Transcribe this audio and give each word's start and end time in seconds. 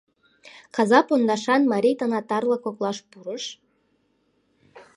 Каза 0.75 0.99
пондашан 1.07 1.61
марий 1.71 1.97
танатарла 1.99 2.57
коклаш 2.65 2.97
пурыш: 3.09 3.43